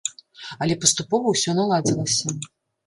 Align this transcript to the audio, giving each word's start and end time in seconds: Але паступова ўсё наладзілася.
Але 0.65 0.77
паступова 0.85 1.27
ўсё 1.37 1.57
наладзілася. 1.61 2.39